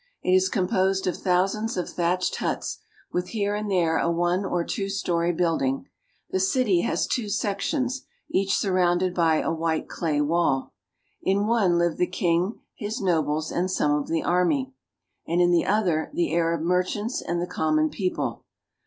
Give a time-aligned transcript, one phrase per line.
[0.23, 2.79] It is composed of thousands of thatched huts,
[3.11, 5.85] with here and there a one or two story building.
[6.31, 10.73] The city has two sections, each surrounded by a white clay wall.
[11.21, 14.73] In one live the king, his nobles, and some of the army;
[15.27, 18.43] and in the other the Arab merchants and the common people.